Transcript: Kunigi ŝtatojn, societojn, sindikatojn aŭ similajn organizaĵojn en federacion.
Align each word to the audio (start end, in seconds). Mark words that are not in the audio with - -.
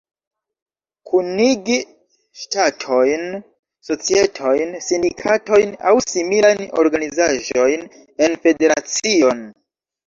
Kunigi 1.09 1.75
ŝtatojn, 2.43 3.27
societojn, 3.91 4.75
sindikatojn 4.89 5.79
aŭ 5.91 5.95
similajn 6.11 6.67
organizaĵojn 6.87 7.89
en 8.29 8.37
federacion. 8.47 9.49